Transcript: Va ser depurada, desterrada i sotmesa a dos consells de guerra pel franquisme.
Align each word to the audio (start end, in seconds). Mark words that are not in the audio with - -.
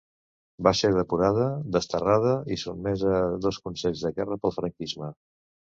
Va 0.67 0.71
ser 0.79 0.89
depurada, 0.95 1.43
desterrada 1.77 2.33
i 2.57 2.59
sotmesa 2.63 3.15
a 3.21 3.31
dos 3.49 3.61
consells 3.69 4.07
de 4.09 4.17
guerra 4.19 4.41
pel 4.45 4.61
franquisme. 4.63 5.17